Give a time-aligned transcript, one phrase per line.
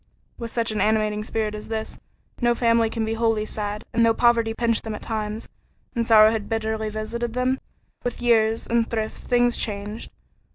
[0.39, 1.99] With such an animating spirit as this,
[2.41, 5.47] no family can be wholly sad, and though poverty pinched them at times,
[5.95, 7.59] and sorrow had bitterly visited them,
[8.03, 10.09] with years and thrift things changed.